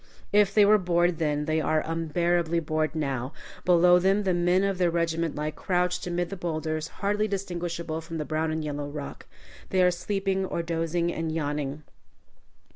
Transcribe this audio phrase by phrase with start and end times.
[0.33, 3.33] If they were bored then, they are unbearably bored now.
[3.65, 8.17] Below them the men of their regiment lie crouched amid the bowlders, hardly distinguishable from
[8.17, 9.27] the brown and yellow rock.
[9.69, 11.83] They are sleeping, or dozing, or yawning.